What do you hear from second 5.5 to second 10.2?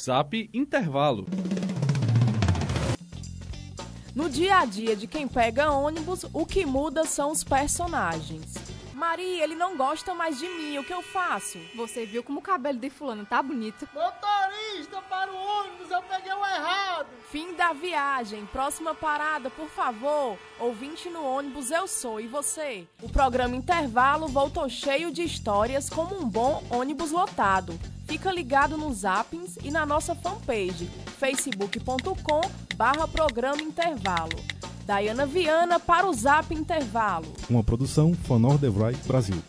ônibus, o que muda são os personagens. Maria, ele não gosta